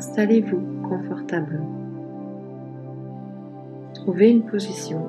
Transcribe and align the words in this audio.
Installez-vous 0.00 0.62
confortablement. 0.88 1.68
Trouvez 3.92 4.30
une 4.30 4.46
position 4.46 5.06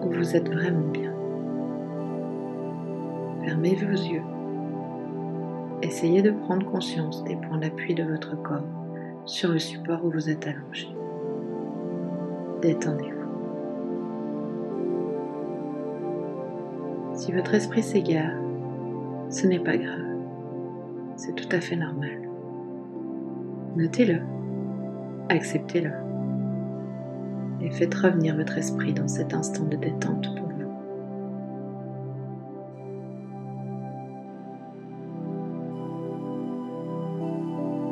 où 0.00 0.12
vous 0.12 0.36
êtes 0.36 0.48
vraiment 0.48 0.86
bien. 0.92 1.12
Fermez 3.42 3.74
vos 3.74 3.90
yeux. 3.90 4.22
Essayez 5.82 6.22
de 6.22 6.30
prendre 6.30 6.70
conscience 6.70 7.24
des 7.24 7.34
points 7.34 7.58
d'appui 7.58 7.96
de 7.96 8.04
votre 8.04 8.40
corps 8.40 8.62
sur 9.24 9.50
le 9.50 9.58
support 9.58 10.04
où 10.04 10.12
vous 10.12 10.30
êtes 10.30 10.46
allongé. 10.46 10.86
Détendez-vous. 12.62 13.18
Si 17.14 17.32
votre 17.32 17.54
esprit 17.54 17.82
s'égare, 17.82 18.38
ce 19.30 19.48
n'est 19.48 19.58
pas 19.58 19.76
grave. 19.76 20.16
C'est 21.16 21.34
tout 21.34 21.48
à 21.50 21.60
fait 21.60 21.74
normal. 21.74 22.27
Notez-le, 23.76 24.20
acceptez-le 25.28 25.90
et 27.60 27.70
faites 27.70 27.94
revenir 27.94 28.36
votre 28.36 28.56
esprit 28.58 28.92
dans 28.92 29.08
cet 29.08 29.34
instant 29.34 29.64
de 29.64 29.76
détente 29.76 30.34
pour 30.36 30.48
vous. 30.48 30.72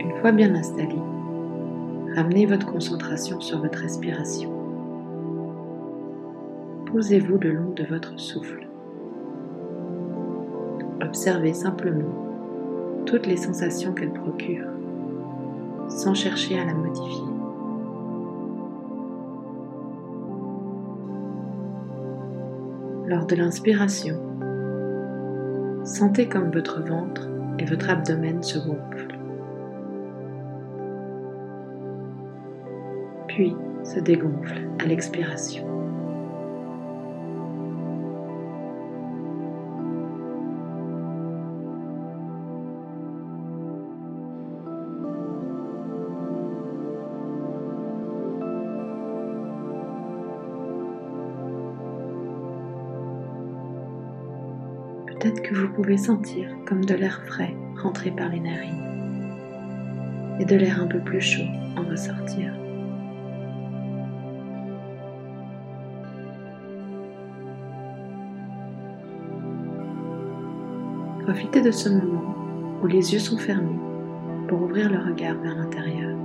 Une 0.00 0.14
fois 0.20 0.32
bien 0.32 0.54
installé, 0.54 0.96
ramenez 2.14 2.46
votre 2.46 2.66
concentration 2.66 3.40
sur 3.40 3.60
votre 3.60 3.78
respiration. 3.78 4.50
Posez-vous 6.86 7.38
le 7.38 7.52
long 7.52 7.70
de 7.74 7.84
votre 7.84 8.18
souffle. 8.18 8.66
Observez 11.02 11.52
simplement 11.52 12.24
toutes 13.04 13.26
les 13.26 13.36
sensations 13.36 13.92
qu'elle 13.92 14.12
procure, 14.12 14.66
sans 15.88 16.14
chercher 16.14 16.58
à 16.58 16.64
la 16.64 16.74
modifier. 16.74 17.24
Lors 23.06 23.26
de 23.26 23.36
l'inspiration, 23.36 24.16
sentez 25.84 26.28
comme 26.28 26.50
votre 26.50 26.82
ventre 26.82 27.28
et 27.58 27.64
votre 27.64 27.88
abdomen 27.88 28.42
se 28.42 28.58
gonflent, 28.58 29.18
puis 33.28 33.54
se 33.84 34.00
dégonflent 34.00 34.68
à 34.80 34.86
l'expiration. 34.86 35.75
Peut-être 55.26 55.42
que 55.42 55.56
vous 55.56 55.68
pouvez 55.70 55.96
sentir 55.96 56.48
comme 56.66 56.84
de 56.84 56.94
l'air 56.94 57.20
frais 57.26 57.52
rentrer 57.82 58.12
par 58.12 58.28
les 58.28 58.38
narines 58.38 58.84
et 60.38 60.44
de 60.44 60.54
l'air 60.54 60.80
un 60.80 60.86
peu 60.86 61.00
plus 61.00 61.20
chaud 61.20 61.42
en 61.76 61.82
ressortir. 61.82 62.52
Profitez 71.24 71.60
de 71.60 71.72
ce 71.72 71.88
moment 71.88 72.36
où 72.84 72.86
les 72.86 73.12
yeux 73.12 73.18
sont 73.18 73.36
fermés 73.36 73.80
pour 74.46 74.62
ouvrir 74.62 74.88
le 74.88 74.98
regard 74.98 75.38
vers 75.38 75.56
l'intérieur 75.56 76.16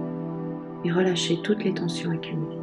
et 0.86 0.92
relâcher 0.92 1.40
toutes 1.42 1.64
les 1.64 1.74
tensions 1.74 2.12
accumulées. 2.12 2.60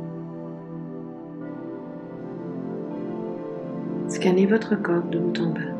Scannez 4.06 4.46
votre 4.46 4.80
corps 4.80 5.02
de 5.02 5.18
haut 5.18 5.42
en 5.42 5.50
bas 5.50 5.77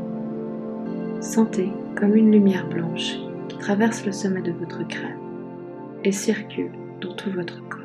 Sentez 1.20 1.72
comme 1.96 2.14
une 2.14 2.30
lumière 2.30 2.68
blanche 2.68 3.16
qui 3.48 3.58
traverse 3.58 4.06
le 4.06 4.12
sommet 4.12 4.40
de 4.40 4.52
votre 4.52 4.86
crâne 4.86 5.18
et 6.04 6.12
circule 6.12 6.70
dans 7.00 7.12
tout 7.14 7.30
votre 7.32 7.60
corps. 7.68 7.80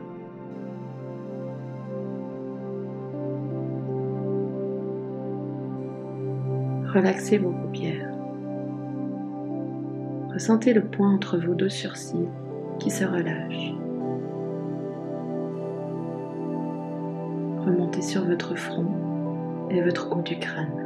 Relaxez 6.93 7.39
vos 7.39 7.49
paupières. 7.49 8.13
Ressentez 10.31 10.73
le 10.73 10.83
point 10.83 11.11
entre 11.11 11.39
vos 11.39 11.55
deux 11.55 11.69
sourcils 11.69 12.29
qui 12.77 12.91
se 12.91 13.03
relâche. 13.03 13.73
Remontez 17.66 18.01
sur 18.03 18.25
votre 18.25 18.55
front 18.55 18.85
et 19.72 19.81
votre 19.81 20.16
haut 20.16 20.22
du 20.22 20.38
crâne. 20.38 20.82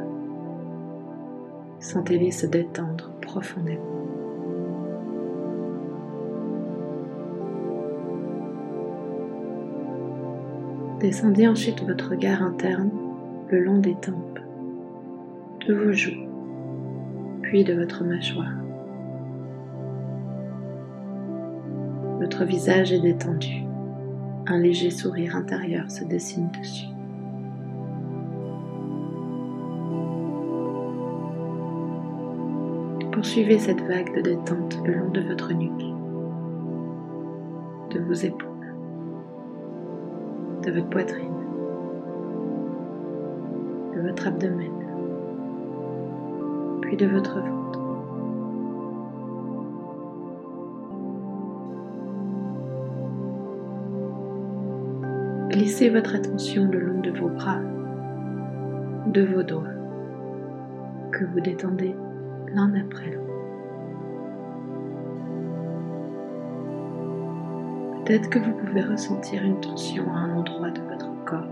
Sentez-les 1.80 2.32
se 2.32 2.46
détendre 2.46 3.12
profondément. 3.20 3.98
Descendez 11.00 11.46
ensuite 11.46 11.84
votre 11.84 12.10
regard 12.10 12.42
interne 12.42 12.90
le 13.50 13.60
long 13.60 13.78
des 13.78 13.94
tempes, 13.94 14.40
de 15.66 15.74
vos 15.74 15.92
joues, 15.92 16.26
puis 17.42 17.62
de 17.62 17.74
votre 17.74 18.02
mâchoire. 18.02 18.52
Votre 22.18 22.44
visage 22.44 22.92
est 22.92 23.00
détendu. 23.00 23.62
Un 24.48 24.58
léger 24.58 24.90
sourire 24.90 25.36
intérieur 25.36 25.88
se 25.88 26.04
dessine 26.04 26.50
dessus. 26.58 26.97
Poursuivez 33.18 33.58
cette 33.58 33.80
vague 33.80 34.14
de 34.14 34.20
détente 34.20 34.78
le 34.86 34.94
long 34.94 35.10
de 35.10 35.20
votre 35.22 35.52
nuque, 35.52 35.92
de 37.90 37.98
vos 37.98 38.12
épaules, 38.12 38.72
de 40.64 40.70
votre 40.70 40.88
poitrine, 40.88 41.34
de 43.96 44.02
votre 44.02 44.28
abdomen, 44.28 44.70
puis 46.80 46.96
de 46.96 47.06
votre 47.06 47.40
ventre. 47.40 47.80
Glissez 55.48 55.90
votre 55.90 56.14
attention 56.14 56.68
le 56.70 56.78
long 56.78 57.00
de 57.00 57.10
vos 57.10 57.30
bras, 57.30 57.58
de 59.08 59.24
vos 59.24 59.42
doigts, 59.42 59.74
que 61.10 61.24
vous 61.24 61.40
détendez 61.40 61.96
l'un 62.54 62.74
après 62.74 63.10
l'autre. 63.10 63.28
Peut-être 68.04 68.30
que 68.30 68.38
vous 68.38 68.52
pouvez 68.52 68.80
ressentir 68.80 69.44
une 69.44 69.60
tension 69.60 70.04
à 70.10 70.18
un 70.20 70.36
endroit 70.36 70.70
de 70.70 70.80
votre 70.80 71.24
corps. 71.24 71.46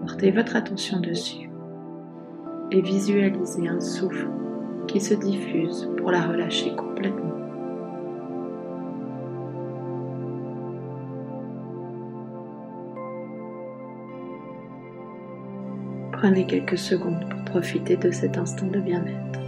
Portez 0.00 0.30
votre 0.30 0.54
attention 0.54 1.00
dessus 1.00 1.50
et 2.70 2.80
visualisez 2.80 3.68
un 3.68 3.80
souffle 3.80 4.28
qui 4.86 5.00
se 5.00 5.14
diffuse 5.14 5.90
pour 5.96 6.10
la 6.10 6.22
relâcher 6.22 6.74
complètement. 6.76 7.32
Prenez 16.12 16.46
quelques 16.46 16.78
secondes 16.78 17.28
pour 17.28 17.44
profiter 17.44 17.96
de 17.96 18.10
cet 18.10 18.38
instant 18.38 18.66
de 18.66 18.80
bien-être. 18.80 19.45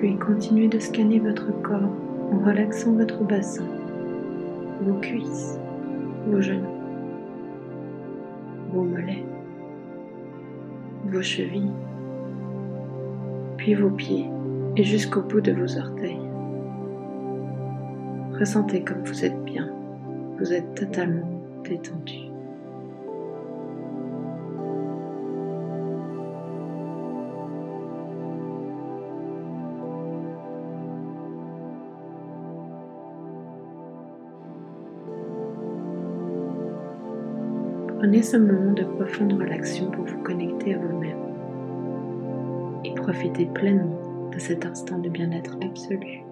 Puis 0.00 0.16
continuez 0.16 0.68
de 0.68 0.78
scanner 0.78 1.18
votre 1.18 1.52
corps 1.60 1.92
en 2.32 2.38
relaxant 2.38 2.94
votre 2.94 3.22
bassin, 3.22 3.66
vos 4.80 4.98
cuisses, 4.98 5.60
vos 6.26 6.40
genoux, 6.40 6.64
vos 8.72 8.82
mollets, 8.82 9.26
vos 11.04 11.20
chevilles, 11.20 11.74
puis 13.58 13.74
vos 13.74 13.90
pieds 13.90 14.24
et 14.78 14.84
jusqu'au 14.84 15.20
bout 15.20 15.42
de 15.42 15.52
vos 15.52 15.76
orteils. 15.76 16.30
Ressentez 18.38 18.82
comme 18.82 19.04
vous 19.04 19.22
êtes 19.22 19.44
bien, 19.44 19.68
vous 20.38 20.50
êtes 20.50 20.74
totalement 20.76 21.42
détendu. 21.62 22.29
Prenez 38.00 38.22
ce 38.22 38.38
moment 38.38 38.72
de 38.72 38.82
profonde 38.82 39.34
relaxation 39.34 39.90
pour 39.90 40.06
vous 40.06 40.22
connecter 40.22 40.72
à 40.72 40.78
vous-même 40.78 41.18
et 42.82 42.94
profitez 42.94 43.44
pleinement 43.44 44.30
de 44.32 44.38
cet 44.38 44.64
instant 44.64 44.96
de 44.96 45.10
bien-être 45.10 45.58
absolu. 45.62 46.22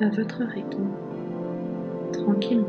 À 0.00 0.08
votre 0.08 0.44
rythme, 0.44 0.86
tranquillement. 2.12 2.66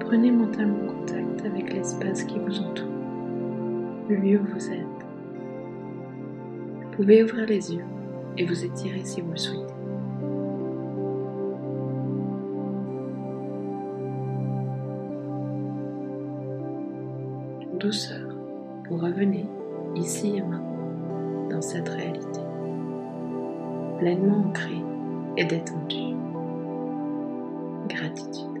Prenez 0.00 0.30
mentalement 0.30 0.86
contact 0.86 1.46
avec 1.46 1.72
l'espace 1.72 2.24
qui 2.24 2.38
vous 2.38 2.58
entoure, 2.60 2.88
le 4.08 4.16
lieu 4.16 4.40
où 4.40 4.52
vous 4.52 4.70
êtes. 4.70 4.86
Vous 6.82 6.90
pouvez 6.96 7.22
ouvrir 7.22 7.46
les 7.46 7.74
yeux 7.74 7.84
et 8.36 8.46
vous 8.46 8.64
étirer 8.64 9.04
si 9.04 9.20
vous 9.20 9.32
le 9.32 9.38
souhaitez. 9.38 9.72
douceur, 17.78 18.28
vous 18.88 18.96
revenez 18.96 19.44
ici 19.96 20.36
et 20.36 20.40
maintenant 20.40 21.48
dans 21.50 21.60
cette 21.60 21.88
réalité, 21.88 22.38
pleinement 23.98 24.44
ancrée 24.46 24.84
et 25.36 25.44
détendu. 25.44 26.16
Gratitude. 27.88 28.51